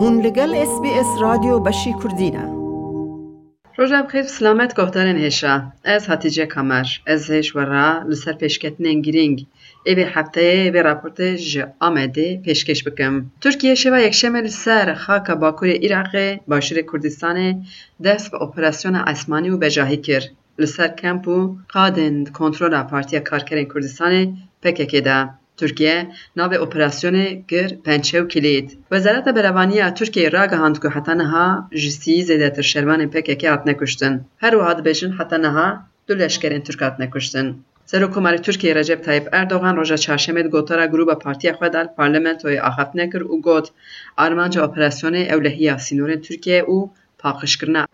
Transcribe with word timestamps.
هون 0.00 0.20
لگل 0.20 0.54
اس 0.54 0.80
بی 0.82 0.90
اس 0.90 1.06
رادیو 1.20 1.58
بشی 1.58 1.94
کردینه 2.02 2.44
روژا 3.76 4.02
بخیر 4.02 4.22
سلامت 4.22 4.76
گهدارن 4.76 5.16
هشا 5.16 5.62
از 5.84 6.06
هاتیجه 6.06 6.46
کمر 6.46 6.86
از 7.06 7.30
هش 7.30 7.56
ورا 7.56 8.02
لسر 8.08 8.32
پیشکتنین 8.32 9.02
گرینگ 9.02 9.46
ایوی 9.84 10.02
هفته 10.02 10.70
به 10.72 10.82
راپورت 10.82 11.36
ج 11.36 11.64
آمده 11.80 12.40
پیشکش 12.44 12.84
بکم. 12.84 13.30
ترکیه 13.40 13.74
شوا 13.74 13.98
یک 13.98 14.14
شمل 14.14 14.46
سر 14.46 14.94
خاک 14.94 15.30
باکور 15.30 15.68
عراق 15.68 16.40
باشور 16.48 16.82
کردستان 16.92 17.66
دست 18.04 18.30
به 18.30 18.42
اپراسیون 18.42 18.94
اسمانی 18.94 19.50
و 19.50 19.56
بجاهی 19.56 19.96
کرد 19.96 20.30
لسر 20.58 20.88
کمپ 20.88 21.28
و 21.28 21.56
قادن 21.68 22.24
کنترل 22.24 22.82
پارتیا 22.82 23.20
کارکرین 23.20 23.68
کردستان 23.74 24.38
PKK 24.62 24.94
da. 25.04 25.37
Tirkiye 25.58 25.96
navê 26.36 26.56
operasyonê 26.66 27.46
kir 27.50 27.68
pençew 27.84 28.28
kilît. 28.32 28.68
Wezareta 28.70 29.36
Berevaniya 29.36 29.86
Tirkiyeyê 29.98 30.32
ragihand 30.32 30.76
ku 30.82 30.88
heta 30.94 31.14
niha 31.20 31.46
ji 31.72 31.90
sî 32.00 32.14
zêdetir 32.28 32.66
şervanên 32.72 33.10
PKK 33.14 33.42
hatine. 33.52 33.74
Her 34.42 34.52
wiha 34.58 34.72
dibêjin 34.78 35.12
heta 35.18 35.38
niha 35.38 35.68
du 36.08 36.12
leşkerên 36.18 36.62
Türk 36.66 36.80
hatine 36.82 37.10
kuştin. 37.10 37.46
Serokkomarê 37.86 38.38
Tirkiyeyê 38.46 38.74
Recep 38.74 39.04
Tayyip 39.04 39.28
Erdogan 39.32 39.76
roja 39.76 39.94
çarşemê 39.94 40.48
gotara 40.48 40.84
grûpa 40.84 41.18
partiya 41.18 41.52
xwe 41.52 41.72
de 41.72 41.80
li 41.84 41.90
parlamentoyê 41.98 43.40
got 43.40 43.66
armanca 44.16 44.60
operasyonê 44.60 45.22
ewlehiya 45.34 45.74
sînorên 45.74 46.20
Tirkiye 46.20 46.62
û 46.62 46.88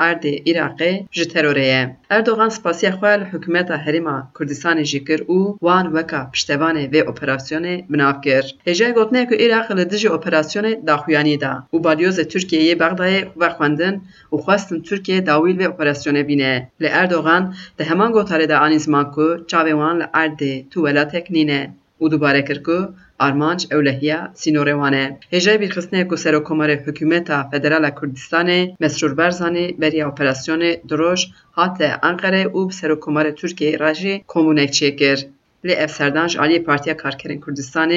erdê 0.08 0.32
Iraqê 0.50 0.92
ji 1.16 1.24
terorê 1.32 1.66
ye. 1.74 1.82
Erdogan 2.10 2.48
spasiya 2.48 2.92
xwe 2.98 3.12
li 3.20 3.26
hikûmeta 3.32 3.76
Herêma 3.84 4.16
Kurdistanê 4.36 4.84
jî 4.84 5.00
kir 5.06 5.20
û 5.36 5.38
wan 5.66 5.86
weka 5.96 6.30
piştevanê 6.32 6.84
vê 6.92 7.00
operasyonê 7.12 7.74
binav 7.92 8.16
kir. 8.24 8.44
Hêja 8.66 8.88
gotinê 8.98 9.22
ku 9.28 9.34
Iraq 9.34 9.66
li 9.76 9.84
dijî 9.90 10.08
operasyonê 10.18 10.72
daxuyanî 10.86 11.36
da 11.40 11.52
û 11.74 11.76
balyozê 11.84 12.24
Tirkiyeyê 12.32 12.74
Bexdayê 12.82 13.20
vexwendin 13.40 13.94
û 14.32 14.36
xwestin 14.44 14.80
Tirkiye 14.86 15.26
dawîl 15.26 15.56
vê 15.60 15.66
operasyonê 15.74 16.22
bîne. 16.28 16.54
Lê 16.82 16.88
Erdogan 17.00 17.54
di 17.78 17.84
heman 17.84 18.10
gotarê 18.16 18.48
de 18.48 18.56
anî 18.56 18.78
ziman 18.84 19.06
ku 19.14 19.26
çavê 19.50 19.74
wan 19.80 19.96
li 20.00 20.06
erdê 20.22 20.54
tu 20.70 20.78
welatek 20.86 21.30
nîne 21.30 21.60
ու 22.02 22.10
դուբարե 22.12 22.40
կրկու 22.48 22.78
Արմանջ 23.24 23.64
Էուլեհիա 23.74 24.16
Սինորեվանե 24.42 25.02
հեժեբիր 25.34 25.74
խստնե 25.74 26.00
կուսերո 26.12 26.40
կոմարե 26.48 26.76
հükümeta 26.86 27.38
Ֆեդերալա 27.52 27.90
Քուրդիստանե 28.00 28.56
Մեսրուր 28.84 29.14
Բարզանի 29.20 29.66
վերիա 29.84 30.08
օպերասիոնե 30.10 30.72
դրոշ 30.92 31.26
հատե 31.60 31.90
Անկարե 32.10 32.42
ու 32.62 32.66
սերո 32.78 32.98
կոմարե 33.06 33.32
Թուրքիե 33.42 33.70
ռաժի 33.84 34.16
կոմունեկչիե 34.34 34.90
կեր 35.04 35.24
لی 35.64 35.74
اف 35.74 35.90
سردانج 35.90 36.38
علی 36.38 36.58
پارتیا 36.58 36.94
کارکرین 36.94 37.40
کردستان 37.46 37.90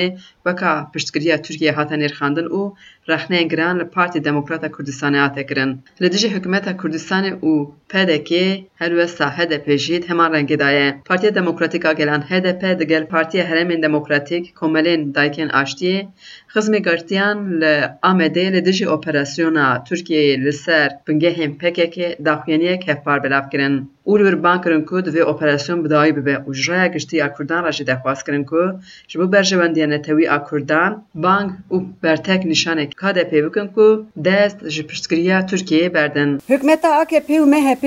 بکا 0.45 0.87
پشتگیری 0.93 1.37
ترکیه 1.37 1.71
هات 1.71 1.91
نرخاندن 1.91 2.45
او 2.45 2.75
رخنه 3.07 3.43
گران 3.43 3.75
لی 3.79 4.19
دموکرات 4.19 4.61
کردستان 4.77 5.15
هات 5.15 5.39
گران 5.39 5.83
لی 6.01 6.09
دجی 6.09 6.27
حکومت 6.27 6.65
کردستان 6.83 7.25
او 7.41 7.73
پد 7.89 8.09
کی 8.27 8.67
هر 8.81 8.93
و 8.97 9.07
ساحه 9.07 9.45
د 9.45 9.57
پجید 9.65 10.11
رنگی 10.11 10.55
دایه 10.55 10.87
پارتیا 11.05 11.29
دموکراتیک 11.29 11.85
آگلان 11.85 12.23
هدا 12.29 12.53
پد 12.53 12.83
گل 12.83 13.03
پارتیا 13.03 13.43
هرمن 13.49 13.79
دموکراتیک 13.81 14.53
کوملن 14.53 15.11
دایکن 15.11 15.49
اشتی 15.51 16.07
xizmê 16.53 16.79
girtiyan 16.87 17.37
li 17.61 17.75
Amedê 18.09 18.45
li 18.53 18.61
dijî 18.67 18.85
operasyona 18.97 19.67
Tirkiyeyê 19.87 20.35
li 20.45 20.53
ser 20.53 20.89
bingehên 21.07 21.51
PKK 21.59 21.97
daxuyaniyek 22.25 22.81
hevpar 22.87 23.23
belav 23.23 23.45
kirin. 23.51 23.75
û 24.09 24.11
li 24.19 24.23
wir 24.27 24.37
ban 24.43 24.61
kirin 24.63 24.83
ku 24.89 24.95
divê 25.07 25.23
operasyon 25.33 25.77
bi 25.83 25.89
dawî 25.95 26.11
bibe 26.17 26.35
û 26.47 26.49
ji 26.53 26.71
raya 26.71 26.87
giştî 26.95 27.15
ya 27.21 27.27
Kurdan 27.35 27.61
re 27.65 27.71
jî 27.77 27.83
dexwaz 27.87 28.19
kirin 28.25 28.43
ku 28.51 28.61
ji 29.09 29.15
bo 29.19 29.25
berjewendiya 29.33 29.87
netewî 29.93 30.25
a 30.37 30.39
Kurdan 30.47 30.91
bang 31.25 31.49
û 31.73 31.75
bertek 32.03 32.41
nîşanek 32.45 32.89
kade 33.01 33.23
pê 33.29 33.39
bikin 33.45 33.67
ku 33.75 34.05
dest 34.27 34.69
ji 34.73 34.87
piştgiriya 34.87 35.39
Tirkiyeyê 35.49 35.93
berdin. 35.93 36.29
Hikûmeta 36.49 36.89
AKP 37.01 37.29
û 37.43 37.45
MHP 37.55 37.83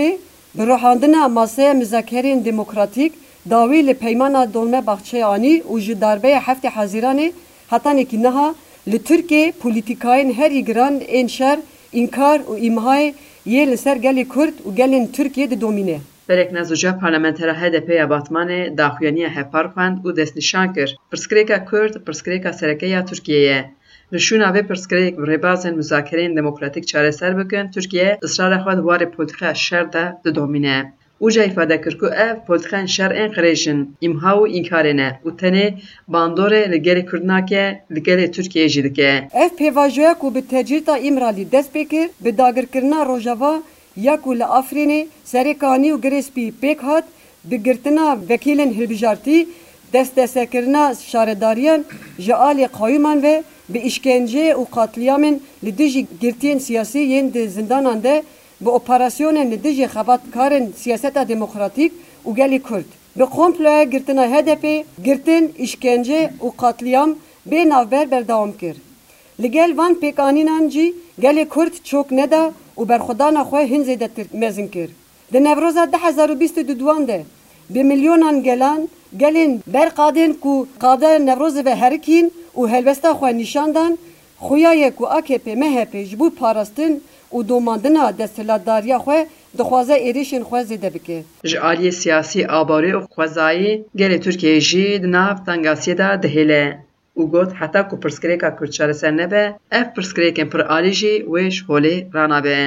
bi 0.57 0.67
rohandina 0.67 1.29
masaya 1.29 1.73
müzakerên 1.75 2.45
demokratîk 2.45 3.13
dawî 3.51 3.87
li 3.87 3.95
peymana 3.95 4.55
Dolmebahçeya 4.55 5.29
anî 5.29 5.55
û 5.73 5.81
ji 5.81 6.01
darbeya 6.01 6.41
heftê 6.49 6.71
Hezîranê 6.79 7.33
hetanekî 7.73 8.19
niha 8.27 8.49
li 8.93 8.99
Tirkiye 9.09 9.53
polîtîkayên 9.63 10.31
herî 10.39 10.65
giran 10.69 10.95
ên 11.19 11.29
şer, 11.37 11.59
înkar 12.01 12.39
û 12.51 12.55
îmhayê 12.69 13.09
yê 13.53 13.63
li 13.71 13.77
ser 13.85 13.97
gelê 13.97 14.25
Kurd 14.35 14.57
û 14.67 14.69
gelên 14.81 15.07
Tirkiye 15.17 15.51
didomîne. 15.51 15.99
Berek 16.29 16.53
nezuca 16.53 16.99
parlamentera 16.99 17.55
HDP 17.61 17.89
ya 18.01 18.07
Batmanê 18.13 18.77
daxuyaniya 18.79 19.31
hevpar 19.37 19.67
xwend 19.75 19.97
û 20.07 20.17
destnîşan 20.17 20.69
kir. 20.75 20.97
Pirsgirêka 21.13 21.65
Kurd, 21.71 21.95
pirsgirêka 22.07 22.53
serekeya 22.53 23.01
Tirkiyeyê. 23.01 23.61
Li 24.13 24.19
şûna 24.27 24.49
vê 24.55 24.63
pirsgirêk 24.71 25.15
bi 25.19 25.25
rêbazên 25.33 25.75
müzakereyên 25.81 26.37
demokratîk 26.37 26.89
çareser 26.89 27.39
bikin, 27.39 27.69
Tirkiye 27.75 28.19
ısrara 28.23 28.59
xwe 28.63 28.77
di 28.79 28.83
warê 28.89 29.11
polîtîka 29.11 29.55
şer 29.55 29.93
de 29.93 30.05
didomîne. 30.25 30.93
Şer 32.87 33.11
ên 33.23 33.31
qirêjin, 33.37 33.79
îmha 34.07 34.33
û 34.43 34.45
înkarê 34.59 34.95
ne 34.97 35.09
û 35.27 35.31
tenê 35.41 35.67
bandorê 36.13 36.63
li 36.73 36.79
gelê 36.87 37.03
Kurd 37.11 37.25
nake, 37.33 37.65
li 37.95 38.01
gelê 38.09 38.27
Tirkiyeyê 38.35 38.69
jî 38.69 38.85
dike. 38.85 39.29
Ev 39.33 39.51
pêvajoya 39.59 40.15
ku 40.15 40.35
bi 40.35 40.43
tecrîta 40.49 40.99
İmralî 40.99 41.53
dest 41.53 41.71
pê 41.75 41.89
kir 41.89 42.09
bi 42.25 42.39
dagirkirina 42.39 43.07
Rojava 43.07 43.63
ya 43.97 44.21
ku 44.21 44.39
li 44.39 44.47
Afrînê 44.61 45.01
serêkanî 45.33 45.89
û 45.95 46.01
girêspî 46.05 46.53
pêk 46.63 46.79
hat 46.79 47.05
bi 47.45 47.63
girtina 47.63 48.19
vekîlên 48.29 48.71
hilbijartî 48.79 49.49
desteserkirina 49.93 50.95
şaredariyan 50.95 51.85
ji 52.19 52.33
alê 52.33 52.67
qayûman 52.79 53.23
ve 53.23 53.43
bi 53.69 53.79
işkence 53.79 54.55
û 54.61 54.63
qatliyamên 54.77 55.37
li 55.65 55.79
dijî 55.79 56.07
girtiyên 56.23 56.59
siyasî 56.59 57.01
yên 57.01 57.35
di 57.35 57.49
zindanan 57.49 58.03
de 58.03 58.23
bi 58.61 58.69
operasyonên 58.69 59.51
li 59.51 59.59
dijî 59.65 59.87
xebatkarên 59.95 60.67
siyaseta 60.77 61.29
demokratîk 61.29 61.93
û 62.27 62.31
gelê 62.41 62.63
Kurd. 62.63 62.89
Bi 63.19 63.25
komploya 63.25 63.83
girtina 63.83 64.27
HDP, 64.33 64.65
girtin, 65.05 65.55
işkence 65.59 66.33
û 66.41 66.57
qatliyam 66.57 67.11
bê 67.51 67.69
navber 67.69 68.11
berdewam 68.11 68.53
kir. 68.53 68.77
Li 69.43 69.51
gel 69.51 69.77
van 69.77 69.95
pêkanînan 69.95 70.71
jî 70.71 70.95
gelê 71.21 71.49
Kurd 71.49 71.75
çok 71.85 72.11
neda 72.11 72.53
û 72.77 72.89
berxwedana 72.89 73.43
xwe 73.43 73.71
hin 73.71 73.83
zêdetir 73.85 74.27
mezin 74.33 74.69
kir. 74.69 74.91
Di 75.33 75.45
nevroza 75.45 75.85
2022 75.87 77.09
de 77.09 77.25
bi 77.71 77.85
milyonan 77.85 78.43
gelan 78.43 78.89
gelên 79.17 79.61
berqadên 79.67 80.33
ku 80.33 80.69
qada 80.79 81.17
nevrozê 81.17 81.65
ve 81.65 81.75
herikîn 81.75 82.33
û 82.57 82.69
helbesta 82.69 83.11
xwe 83.11 83.37
nîşandan 83.37 83.99
xuya 84.41 84.95
ku 84.95 85.07
AKP 85.07 85.47
MHP 85.57 85.95
ji 86.09 86.19
bo 86.19 86.31
parastin 86.31 87.03
û 87.37 87.49
domandina 87.49 88.19
desthilatdariya 88.19 88.99
xwe 89.05 89.19
dixwaze 89.59 89.97
êrişên 90.09 90.43
xwe 90.49 90.61
zêde 90.71 90.91
bike. 90.95 91.19
Ji 91.45 91.57
aliyê 91.71 91.93
siyasî 92.01 92.41
abarê 92.61 92.93
û 92.99 93.01
xwezayî 93.15 93.73
gelê 94.01 94.19
Tirkiyeyê 94.25 94.61
jî 94.61 94.87
di 95.03 95.09
nav 95.13 95.37
tangasiyê 95.47 95.95
de 95.99 96.09
dihêle. 96.25 96.65
û 97.21 97.23
got 97.35 97.51
heta 97.61 97.89
ku 97.89 97.97
pirsgirêka 98.03 98.57
Kurd 98.59 98.71
çareser 98.77 99.17
nebe, 99.17 99.43
ev 99.79 99.87
pirsgirêkên 99.95 100.49
pir 100.53 100.63
alî 100.77 100.93
jî 101.01 101.15
wê 101.33 101.51
ji 101.51 101.63
holê 101.69 101.97
ranabe. 102.15 102.59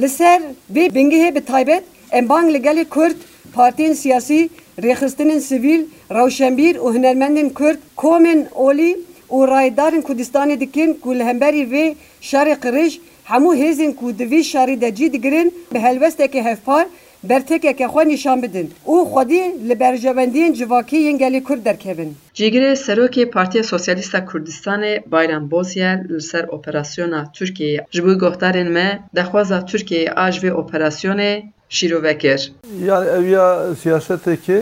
Li 0.00 0.08
ser 0.08 0.40
vê 0.74 0.84
bingehê 0.96 1.34
bi 1.34 1.40
taybet 1.40 1.84
em 2.18 2.28
bang 2.28 2.48
li 2.54 2.58
gelê 2.66 2.84
Kurd 2.94 3.18
partiyên 3.56 3.94
siyasî 4.02 4.50
rêxistinên 4.84 5.40
sivîl, 5.48 5.82
rewşenbîr 6.10 6.74
û 6.84 6.86
hunermendên 6.94 7.48
Kurd 7.58 7.78
komên 7.96 8.40
olî 8.68 8.92
û 9.30 9.38
raydarên 9.54 10.02
Kurdistanê 10.08 10.60
dikin 10.60 10.90
ku 11.02 11.14
li 11.18 11.24
hemberî 11.24 11.62
vê 11.72 11.94
şerê 12.30 12.54
qirêj 12.64 12.92
همو 13.28 13.52
هیزین 13.52 13.92
کو 13.94 14.12
دوی 14.12 14.44
شاری 14.44 14.76
ده 14.76 14.90
جید 14.98 15.12
دگرن 15.12 15.48
به 15.72 15.80
هلوسته 15.80 16.28
که 16.28 16.42
هفپار 16.42 16.84
برتکه 17.28 17.88
خو 17.88 18.00
نشان 18.00 18.40
بدن 18.40 18.66
او 18.84 19.04
خودی 19.04 19.40
لبرجواندین 19.68 20.52
جواکی 20.52 20.98
ینگلی 21.08 21.40
کرد 21.48 21.62
درکبن 21.62 22.10
جیگر 22.34 22.74
سروکی 22.74 23.24
پارتی 23.24 23.62
سوسیالیست 23.62 24.16
کردستان 24.32 24.82
بایران 25.10 25.48
بوزیه 25.48 26.04
لسر 26.10 26.44
اپراسیونا 26.54 27.24
ترکیه 27.38 27.86
جبو 27.90 28.14
گهدارن 28.14 28.68
ما 28.76 28.88
دخوازا 29.16 29.60
ترکیه 29.60 30.12
آجوی 30.26 30.50
اپراسیون 30.50 31.20
شیرو 31.68 31.98
وکر 32.00 32.40
یا 32.88 33.16
اویا 33.16 33.74
سیاست 33.82 34.42
که 34.46 34.56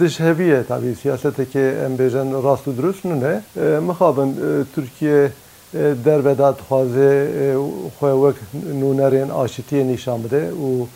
دش 0.00 0.20
هویه 0.20 0.62
طبیعی. 0.62 0.94
سیاسته 0.94 1.46
که 1.52 1.82
ام 1.86 1.96
بیجن 1.96 2.32
راست 2.32 2.68
و 2.68 2.72
درست 2.72 3.06
نه 3.06 3.42
مخابن 3.80 4.34
ترکیه 4.76 5.30
در 5.74 6.20
بدا 6.20 6.52
تخوازه 6.52 7.56
خوی 7.98 8.10
وک 8.10 8.34
نونرین 8.80 9.30
آشتی 9.30 9.84
نشان 9.84 10.22
بده 10.22 10.52
و 10.52 10.86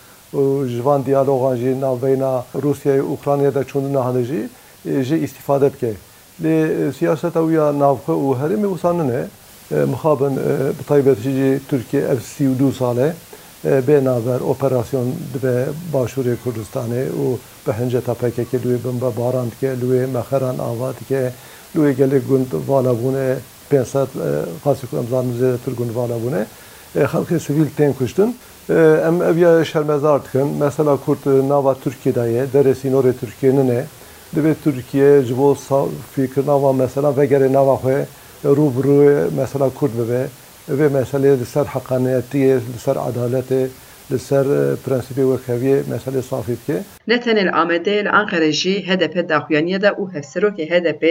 جوان 0.66 1.00
دیالوغان 1.00 1.56
جی 1.56 1.74
ناوینا 1.74 2.44
روسیه 2.52 3.02
و 3.02 3.06
اوکرانیا 3.06 3.50
دا 3.50 3.64
چون 3.64 3.92
نهانه 3.92 4.24
جی 4.24 4.48
جی 5.02 5.24
استفاده 5.24 5.68
بکه. 5.68 5.94
لی 6.38 6.92
سیاست 6.92 7.36
اویا 7.36 7.72
ناوخه 7.72 8.12
و 8.12 8.32
هرمی 8.34 8.64
وساننه 8.64 9.28
مخابن 9.70 10.34
بطایبت 10.78 11.20
جی 11.22 11.60
ترکیه 11.70 12.10
اف 12.10 12.22
سی 12.22 12.46
و 12.46 12.54
دو 12.54 12.72
ساله 12.72 13.14
به 13.62 14.00
ناور 14.00 14.42
اپراسیون 14.42 15.16
به 15.42 15.66
باشور 15.92 16.36
کردستانه 16.44 17.08
و 17.08 17.36
به 17.64 17.72
هنجه 17.72 18.00
تپکه 18.00 18.44
که 18.44 18.58
لوی 18.58 18.76
بمبه 18.76 19.10
باراند 19.10 19.52
که 19.60 19.72
لوی 19.72 20.06
مخران 20.06 20.60
آواد 20.60 20.96
که 21.08 21.32
لوی 21.74 21.94
گلی 21.94 22.20
گند 22.20 22.54
والابونه 22.66 23.40
500 23.70 24.08
قاسی 24.64 24.86
کو 24.90 24.98
امزان 24.98 25.26
مزیر 25.26 25.56
ترگون 25.64 25.90
وانا 25.94 26.18
بونه 26.18 26.46
خلقی 27.06 27.38
سویل 27.38 27.68
تین 27.76 27.92
کشتن 28.00 28.32
ام 29.08 29.20
اویا 29.20 29.64
شرمزار 29.64 30.18
دکن 30.18 30.48
مثلا 30.64 30.96
کرد 31.06 31.28
ناوا 31.28 31.74
ترکیه 31.74 32.12
دایه 32.12 32.46
درسی 32.46 32.90
نور 32.90 33.12
ترکیه 33.12 33.52
نه 33.52 33.86
دبی 34.36 34.54
ترکیه 34.64 35.22
جبو 35.22 35.54
فکر 36.16 36.42
ناوا 36.46 36.72
مثلا 36.72 37.12
وگر 37.12 37.48
ناوا 37.48 37.76
خواه 37.76 38.06
روبرو 38.44 39.30
مثلا 39.40 39.70
کرد 39.80 39.96
ببه 39.98 40.28
ve 40.70 40.88
mesele 40.88 41.44
ser 41.44 41.64
hakkaniyeti, 41.64 42.60
ser 42.84 42.96
adaleti, 42.96 43.68
لسر 44.11 44.75
پرنسیپی 44.75 45.21
وکویه 45.21 45.83
مثلا 45.93 46.21
صافی 46.21 46.57
که 46.67 46.81
نتن 47.07 47.37
الآمده 47.37 48.01
لأنقره 48.01 48.51
جي 48.51 48.85
HDP 48.85 49.17
داخوانية 49.17 49.77
دا 49.77 49.89
او 49.89 50.05
هفسروك 50.07 50.55
HDP 50.61 51.03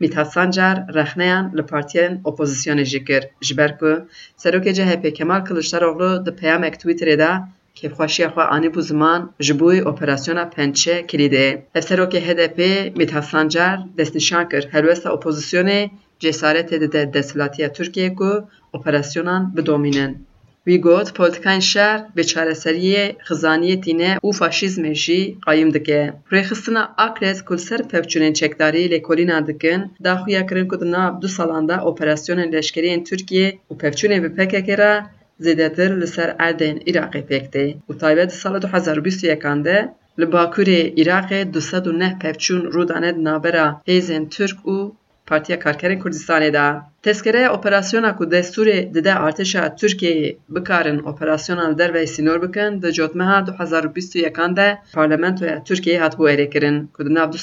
ميتها 0.00 0.24
سانجار 0.24 0.86
رخنيان 0.94 1.50
لپارتيان 1.54 2.22
اپوزيسيون 2.26 2.82
جيكر 2.82 3.22
جبركو 3.42 3.96
سروك 4.36 4.64
CHP 4.74 5.06
كمال 5.06 5.44
كلشتاروغلو 5.44 6.16
دا 6.16 6.32
پیامك 6.32 6.76
تويتر 6.76 7.14
دا 7.14 7.44
کیفخواشی 7.74 8.28
خو 8.28 8.40
آنی 8.40 8.68
بو 8.68 8.80
زمان 8.80 9.28
جبوی 9.40 9.80
اپراسیونا 9.80 10.44
پنچه 10.44 11.02
کلیده 11.02 11.62
افسروک 11.76 12.12
HDP 12.12 12.60
ميتها 12.98 13.20
سانجار 13.20 13.76
دستنشان 13.98 14.44
کر 14.48 14.62
هلوستا 14.72 15.12
اپوزیسیون 15.12 15.90
جسارت 16.18 16.74
ده 16.74 17.04
دستلاتی 17.04 17.68
ترکیه 17.68 18.10
کو 18.18 18.30
اپراسیونان 18.74 19.52
بدومینن 19.54 20.14
وی 20.67 20.77
گوت 20.77 21.13
پولتکان 21.13 21.59
شر 21.59 21.97
به 22.15 22.23
چارسری 22.23 23.15
خزانی 23.27 23.75
دینه 23.75 24.19
او 24.21 24.31
فاشیزم 24.31 24.93
جی 24.93 25.37
قایم 25.45 25.69
دگه. 25.69 26.13
پری 26.31 26.43
خستنا 26.43 26.83
کل 27.47 27.57
سر 27.67 27.81
پفچونین 27.91 28.33
چکداری 28.33 28.87
لیکولین 28.87 29.31
آدگن 29.31 29.81
دا 30.03 30.13
خویا 30.21 30.41
کرن 30.49 30.67
کدنا 30.71 31.03
دو 31.21 31.27
سالانده 31.27 31.75
اوپراسیون 31.87 32.39
لشکری 32.39 32.89
ان 32.93 33.03
ترکیه 33.03 33.47
او 33.67 33.77
پفچونین 33.77 34.19
به 34.27 34.45
گره 34.45 34.93
زیده 35.45 35.87
لسر 36.01 36.35
اردن 36.39 36.75
ایراقی 36.85 37.21
پکده. 37.21 37.65
او 37.87 37.95
تایوه 37.95 38.25
دو 38.25 38.35
سال 38.41 38.59
دو 38.59 38.67
حزار 38.67 38.99
و 38.99 39.01
بیستو 39.01 39.27
یکانده 39.27 39.89
لباکوری 40.17 40.81
ایراقی 40.99 41.43
دو 41.43 41.59
سد 41.59 41.87
و 41.87 41.91
نه 41.91 42.09
پفچون 42.21 42.61
رودانه 42.61 43.11
نابرا. 43.11 43.67
هیزین 43.87 44.29
ترک 44.29 44.57
او 44.63 44.95
Partiya 45.29 45.59
Karkerên 45.59 45.99
Kurdistanê 45.99 46.53
da. 46.53 46.91
Tezkereya 47.03 47.53
operasyona 47.53 48.15
ku 48.17 48.23
destûrê 48.23 48.93
dide 48.93 49.13
artêşa 49.27 49.75
Tirkiyeyê 49.79 50.37
bikarin 50.49 50.99
operasyona 50.99 51.65
li 51.71 51.77
derve 51.77 52.07
sînor 52.07 52.41
bikin, 52.41 52.81
di 52.81 52.93
cotmeha 52.93 53.45
2021 53.47 54.55
de 54.55 54.77
Parlamentoya 54.93 55.63
Tirkiyeyê 55.67 55.99
hat 55.99 56.13
bû 56.17 56.23
êrêkirin 56.33 56.87
ku 56.93 57.05
di 57.05 57.13
nav 57.13 57.33
du 57.33 57.37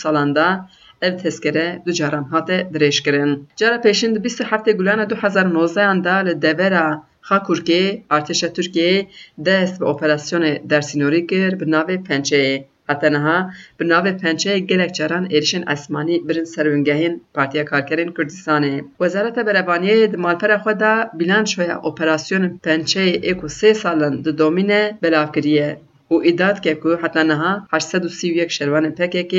ev 1.03 1.19
tezkere 1.19 1.83
du 1.87 1.93
caran 1.93 2.25
hate 2.33 2.59
dirêjkirin. 2.75 3.47
Cara 3.57 3.77
pêşîn 3.81 4.15
di 4.15 4.21
27 4.21 4.73
gulana 4.77 5.05
2019 5.05 5.77
da 6.05 6.17
li 6.17 6.43
devera 6.43 7.03
Xakurkê 7.23 8.03
artêşa 8.11 8.49
Tirkiyeyê 8.57 9.07
dest 9.39 9.81
bi 9.81 9.85
operasyonê 9.85 10.71
dersînorî 10.71 11.27
kir 11.27 11.61
bi 11.61 11.65
navê 11.65 11.97
Pençeyê. 12.09 12.65
هتنها 12.89 13.51
به 13.79 13.85
پنچه 14.13 14.61
گلک 14.61 14.93
جران 14.93 15.25
ایرشن 15.31 15.63
اسمانی 15.69 16.19
برین 16.19 16.45
سرونگهین 16.45 17.21
پارتیا 17.35 17.65
کارکرین 17.65 18.13
کردستانه. 18.17 18.85
وزارت 19.01 19.39
بروانی 19.39 20.07
ده 20.07 20.17
مالپر 20.17 20.59
خود 20.59 20.79
ده 20.79 21.05
بیلان 21.19 21.45
شوی 21.45 21.71
اپراسیون 21.71 22.61
پنچه 22.65 23.01
ایکو 23.01 23.49
سه 23.49 23.73
سالن 23.73 24.15
دومینه 24.21 24.99
بلافگریه. 25.03 25.77
Û 26.13 26.15
îdia 26.31 26.51
dike 26.57 26.73
ku 26.83 26.91
heta 27.03 27.23
niha 27.31 27.53
831 27.73 28.49
şervanên 28.57 28.95
PKK 28.99 29.35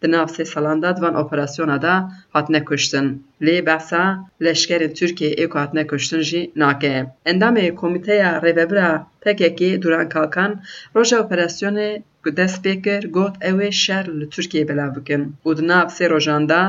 di 0.00 0.06
nav 0.12 0.28
sê 0.34 0.44
salan 0.52 0.78
de 0.82 0.90
di 0.96 1.00
van 1.02 1.14
operasyona 1.22 1.78
de 1.82 1.94
hatine 2.34 2.60
kuştin. 2.68 3.06
Lê 3.46 3.56
behsa 3.66 4.02
leşkerên 4.44 4.92
Tirkiyeyê 4.98 5.46
ku 5.48 5.56
hatine 5.58 5.86
kuştin 5.90 6.22
jî 6.28 6.40
nake. 6.56 6.94
Endamê 7.30 7.66
Komîteya 7.80 8.32
Rêvebira 8.44 8.90
PKK 9.22 9.60
Duran 9.82 10.08
Kalkan 10.08 10.52
roja 10.96 11.16
operasyonê 11.24 11.90
ku 12.22 12.36
dest 12.36 12.58
pê 12.64 12.74
kir 12.84 13.02
got 13.16 13.34
ew 13.50 13.58
ê 13.68 13.70
şer 13.72 14.04
li 14.18 14.26
Tirkiyeyê 14.34 14.68
belav 14.68 14.90
bikin 14.96 15.22
û 15.46 15.48
di 15.58 15.64
nav 15.68 15.88
sê 15.96 16.04
rojan 16.12 16.42
de 16.52 16.62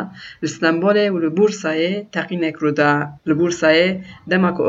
li 0.43 0.47
Stenbolê 0.53 1.05
û 1.15 1.17
li 1.23 1.29
Bursayê 1.37 1.93
teqînek 2.15 2.55
rûda. 2.63 2.91
Li 3.27 3.33
Bursayê 3.39 3.87
dema 4.29 4.49
ku 4.55 4.61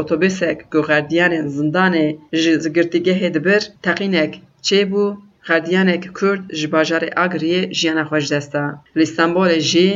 چبو 4.66 5.04
خدیانک 5.48 6.04
کرد 6.18 6.42
ج 6.58 6.60
بازار 6.74 7.02
اگری 7.16 7.66
جیان 7.78 8.04
خوش 8.08 8.24
دستا 8.32 8.64
لیستانبول 8.96 9.58
جی 9.70 9.86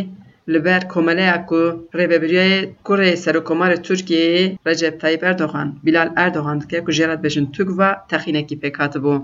لبر 0.52 0.82
کومله 0.92 1.26
اکو 1.36 1.62
ربیبریه 1.98 2.48
کوره 2.86 3.14
سرکومار 3.14 3.76
ترکیه 3.76 4.58
رجب 4.66 4.94
طایب 5.02 5.20
اردوغان 5.24 5.68
بلال 5.84 6.08
اردوغان 6.16 6.58
که 6.70 6.80
کو 6.80 6.90
جیرات 6.96 7.20
بشن 7.24 7.44
تک 7.54 7.68
و 7.78 7.96
تخینه 8.10 8.42
کی 8.48 8.56
پکات 8.62 8.94
بو 9.04 9.14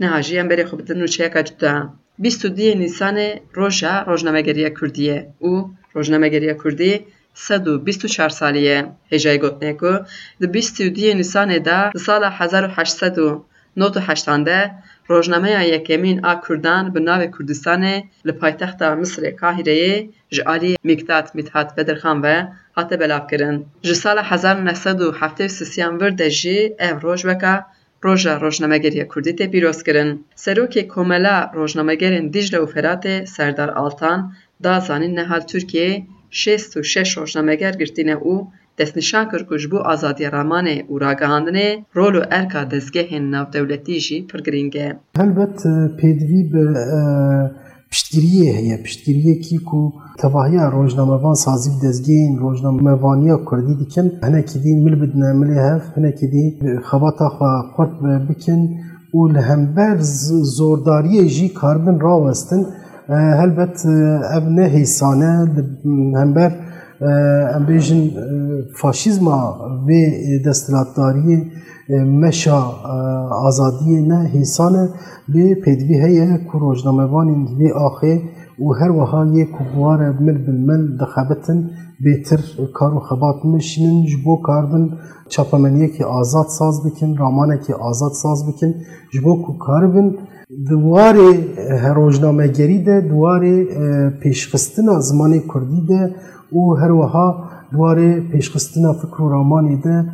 نهاجی 0.00 0.38
هم 0.38 0.48
بری 0.48 0.64
خوبتن 0.64 1.00
رو 1.00 1.06
چه 1.06 1.28
کجتا 1.34 1.74
بیستو 2.18 2.48
دیه 2.48 3.40
روشا 3.58 4.02
روشنامه 4.02 4.42
گریه 4.42 4.70
کردیه 4.78 5.16
او 5.38 5.52
روشنامه 5.94 6.28
گریه 6.28 6.56
کردی 6.64 7.00
سد 7.34 7.68
و 7.68 7.78
بیست 7.78 8.04
و 8.04 8.08
چهار 8.08 8.28
سالیه 8.28 8.76
هجای 9.12 9.38
کو 9.38 9.48
ده 10.40 10.46
بیستو 10.54 10.88
دیه 10.88 11.14
ده 11.68 11.90
سال 12.06 12.24
1800 12.24 13.18
û 13.76 13.80
heşt 13.80 13.80
û 13.80 13.80
nod 13.80 13.94
û 13.98 14.00
heştan 14.08 14.46
de 14.46 14.58
Rojnameya 15.10 15.62
Yekemîn 15.62 16.18
a 16.22 16.40
Kurdan 16.40 16.94
bi 16.94 16.98
navê 16.98 17.28
Kurdistanê 17.34 17.96
li 18.26 18.32
paytexta 18.40 18.86
Misrê 19.00 19.30
Kahîreyê 19.40 19.96
ji 20.34 20.42
aliyê 20.54 20.76
Miktat 20.84 21.34
Mithat 21.34 21.76
Bedirxan 21.76 22.22
ve 22.22 22.36
hate 22.72 23.00
belavkirin. 23.00 23.56
Ji 23.82 23.94
sala 23.94 24.30
hezar 24.30 24.56
neh 24.66 24.78
sed 24.84 24.98
û 25.06 25.08
heftê 25.20 25.44
û 25.46 25.54
sisiyan 25.58 25.94
vir 26.00 26.12
de 26.18 26.30
jî 26.30 26.58
ev 26.78 26.96
roj 27.02 27.20
weka 27.28 27.56
Roja 28.04 28.40
Rojnamegeriya 28.40 29.08
Kurdî 29.08 29.32
tê 29.38 29.46
pîrozkirin. 29.52 30.10
Serokê 30.36 30.88
Komela 30.88 31.52
Rojnamegerên 31.58 32.32
Dicle 32.32 32.58
û 32.64 32.66
Feratê 32.74 33.26
Serdar 33.26 33.68
Altan 33.68 34.34
da 34.64 34.80
zanîn 34.80 35.16
nehal 35.16 35.42
Tirkiyeyê 35.50 36.04
şêst 36.40 36.70
û 36.78 36.84
şeş 36.92 37.10
rojnameger 37.18 37.74
girtîne 37.80 38.16
û 38.32 38.34
destnîşan 38.78 39.24
kir 39.30 39.42
ku 39.48 39.58
ji 39.58 39.70
bo 39.70 39.78
azadiya 39.92 40.30
ramanê 40.38 40.76
û 40.92 40.94
ragihandinê 41.06 41.68
rol 41.96 42.14
û 42.20 42.22
erka 42.38 42.62
dezgehên 42.74 43.24
navdewletî 43.34 43.96
jî 44.06 44.18
pir 44.28 44.40
giring 44.46 44.76
e. 44.76 44.88
Helbet 45.20 45.56
pêdivî 45.98 46.42
bi 46.52 46.64
piştgiriyê 47.90 48.50
heye 48.58 48.76
piştgiriyekî 48.84 49.58
ku 49.68 49.80
tevahiya 50.22 50.72
rojnamevan 50.72 51.36
sazî 51.44 51.70
bi 51.74 51.78
dezgehên 51.86 52.34
rojnamevaniya 52.44 53.36
Kurdî 53.48 53.74
dikin 53.82 54.06
hinekî 54.26 54.58
dî 54.64 54.72
mil 54.84 54.96
bidine 55.02 55.30
milê 55.40 55.58
hev 55.68 55.82
hinekî 55.96 56.26
dî 56.32 56.44
xebata 56.88 57.28
xwe 57.36 57.52
xurt 57.74 57.94
bikin 58.28 58.60
û 59.18 59.20
li 59.34 59.42
hember 59.50 59.96
zordariyê 60.58 61.24
jî 61.36 61.46
karbin 61.60 61.96
rawestin 62.06 62.62
helbet 63.40 63.76
ev 64.36 64.44
ne 64.56 64.66
hêsane 64.76 65.32
li 65.54 65.62
hember 66.20 66.52
ام 67.00 67.66
بیژن 67.66 68.10
فاشیزما 68.74 69.56
و 69.86 69.90
دستلاتداری 70.48 71.50
مشا 72.22 72.60
آزادی 73.30 74.00
نه 74.00 74.28
هیسانه 74.32 74.88
به 75.28 75.54
پیدوی 75.54 76.00
هیه 76.00 76.38
که 76.52 76.58
روزنامه‌وانین 76.58 77.48
وی 77.58 77.70
آخه 77.70 78.22
و 78.58 78.72
هر 78.72 78.90
وها 78.90 79.26
یک 79.26 79.50
کوبوار 79.50 80.10
مل 80.10 80.38
بالمل 80.46 80.96
دخابتن 80.96 81.70
بهتر 82.00 82.40
کار 82.74 82.94
و 82.94 83.00
خبات 83.00 83.44
مشینن 83.44 84.04
جبو 84.06 84.42
کاردن 84.42 84.98
چاپمنیه 85.28 85.88
که 85.88 86.04
آزاد 86.04 86.46
ساز 86.46 86.86
بکن 86.86 87.16
رامانه 87.16 87.58
که 87.66 87.74
آزاد 87.74 88.12
ساز 88.12 88.46
بکن 88.48 88.74
جبو 89.12 89.46
که 89.46 89.58
کاربن 89.58 90.14
دوار 90.70 91.16
هر 91.82 91.94
روزنامه 91.94 92.48
گری 92.48 92.78
ده 92.82 93.00
دوار 93.00 93.64
پیشخستن 94.10 95.00
زمان 95.00 95.42
کردی 95.54 95.86
ده. 95.88 96.14
او 96.50 96.76
هر 96.76 96.92
وها 96.92 97.50
دوار 97.72 98.20
پیشخستن 98.20 98.92
فکر 98.92 99.22
و 99.22 99.28
رامانی 99.28 99.76
ده 99.76 100.04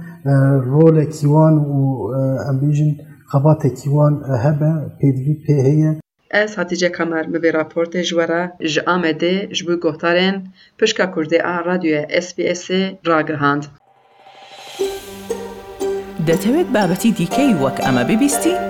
رول 0.64 1.04
کیوان 1.04 1.54
و 1.58 2.06
امبیجن 2.48 2.96
خبات 3.26 3.66
کیوان 3.66 4.22
هبه 4.44 4.72
پیدوی 5.00 5.34
پیهیه 5.46 6.00
از 6.30 6.58
حتیجه 6.58 6.88
کمر 6.88 7.26
مبی 7.26 7.50
راپورت 7.50 7.96
جوارا 7.96 8.48
جامه 8.66 9.12
ده 9.12 9.46
جبو 9.46 9.76
گوهتارین 9.76 10.42
پشکا 10.78 11.06
کرده 11.06 11.42
آن 11.42 11.64
راژیو 11.64 12.04
ایس 12.08 12.34
بی 12.34 12.42
ایس 12.42 12.70
را 13.04 13.22
گرهاند 13.22 13.66
ده 16.26 16.36
تاوید 16.36 16.72
بابتی 16.72 17.12
دیکی 17.12 17.54
وک 17.54 17.80
اما 17.86 18.04
بی 18.04 18.16
بیستی؟ 18.16 18.69